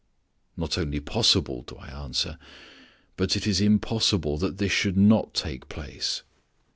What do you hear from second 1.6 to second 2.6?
do I answer,